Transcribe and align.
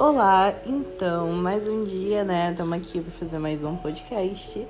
Olá, 0.00 0.54
então, 0.64 1.32
mais 1.32 1.68
um 1.68 1.82
dia, 1.82 2.22
né? 2.22 2.52
Estamos 2.52 2.78
aqui 2.78 3.00
para 3.00 3.10
fazer 3.10 3.36
mais 3.40 3.64
um 3.64 3.74
podcast. 3.74 4.64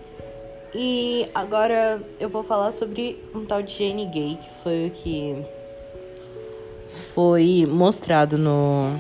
E 0.75 1.29
agora 1.35 2.01
eu 2.19 2.31
vou 2.31 2.43
falar 2.43 2.73
sobre 2.73 3.23
um 3.35 3.45
tal 3.45 3.63
de 3.63 3.77
Jane 3.77 4.07
Gay, 4.07 4.39
que 4.41 4.49
foi 4.63 4.87
o 4.87 4.91
que 4.91 5.45
foi 7.13 7.69
mostrado 7.71 8.39
no 8.39 8.91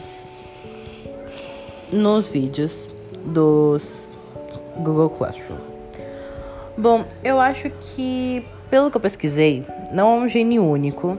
nos 1.90 2.28
vídeos 2.28 2.86
dos 3.24 4.06
Google 4.76 5.08
Classroom. 5.08 5.56
Bom, 6.76 7.06
eu 7.24 7.40
acho 7.40 7.70
que, 7.70 8.44
pelo 8.70 8.90
que 8.90 8.98
eu 8.98 9.00
pesquisei, 9.00 9.64
não 9.90 10.06
é 10.08 10.18
um 10.18 10.28
gene 10.28 10.58
único 10.58 11.16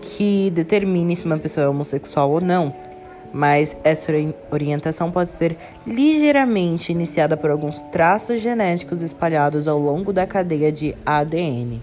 que 0.00 0.48
determine 0.52 1.14
se 1.14 1.26
uma 1.26 1.36
pessoa 1.36 1.66
é 1.66 1.68
homossexual 1.68 2.30
ou 2.30 2.40
não 2.40 2.87
mas 3.32 3.76
essa 3.84 4.12
orientação 4.50 5.10
pode 5.10 5.32
ser 5.32 5.56
ligeiramente 5.86 6.92
iniciada 6.92 7.36
por 7.36 7.50
alguns 7.50 7.80
traços 7.80 8.40
genéticos 8.40 9.02
espalhados 9.02 9.68
ao 9.68 9.78
longo 9.78 10.12
da 10.12 10.26
cadeia 10.26 10.72
de 10.72 10.96
ADN. 11.04 11.82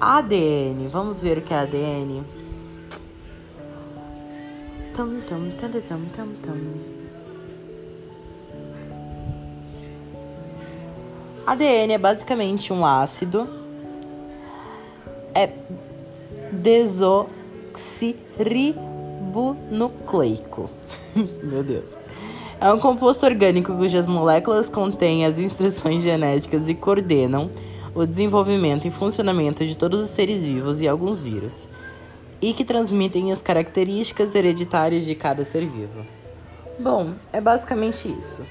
ADN, 0.00 0.88
vamos 0.88 1.22
ver 1.22 1.38
o 1.38 1.42
que 1.42 1.54
é 1.54 1.58
ADN. 1.58 2.24
Tum, 4.94 5.20
tum, 5.22 5.50
tum, 5.50 5.80
tum, 5.80 6.04
tum, 6.12 6.34
tum. 6.42 6.60
ADN 11.46 11.92
é 11.92 11.98
basicamente 11.98 12.72
um 12.72 12.86
ácido 12.86 13.46
é 15.34 15.50
desoxirribonucleico 16.52 18.93
ribonucleico. 19.34 20.70
Meu 21.42 21.64
Deus. 21.64 21.90
É 22.60 22.72
um 22.72 22.78
composto 22.78 23.26
orgânico 23.26 23.74
cujas 23.74 24.06
moléculas 24.06 24.68
contêm 24.68 25.26
as 25.26 25.38
instruções 25.38 26.02
genéticas 26.02 26.68
e 26.68 26.74
coordenam 26.74 27.50
o 27.94 28.06
desenvolvimento 28.06 28.86
e 28.86 28.90
funcionamento 28.90 29.66
de 29.66 29.76
todos 29.76 30.00
os 30.00 30.10
seres 30.10 30.44
vivos 30.44 30.80
e 30.80 30.88
alguns 30.88 31.20
vírus, 31.20 31.68
e 32.40 32.52
que 32.52 32.64
transmitem 32.64 33.32
as 33.32 33.42
características 33.42 34.34
hereditárias 34.34 35.04
de 35.04 35.14
cada 35.14 35.44
ser 35.44 35.66
vivo. 35.66 36.04
Bom, 36.78 37.14
é 37.32 37.40
basicamente 37.40 38.08
isso. 38.08 38.42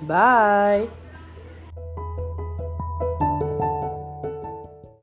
Bye! 0.00 1.01